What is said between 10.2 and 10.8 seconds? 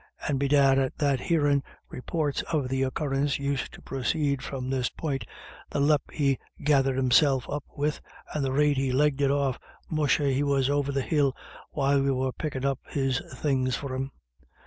he was